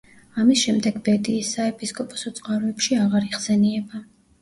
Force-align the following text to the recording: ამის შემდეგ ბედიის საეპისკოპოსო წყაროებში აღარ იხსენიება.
ამის 0.43 0.63
შემდეგ 0.67 0.97
ბედიის 1.09 1.53
საეპისკოპოსო 1.59 2.35
წყაროებში 2.41 3.01
აღარ 3.07 3.33
იხსენიება. 3.33 4.07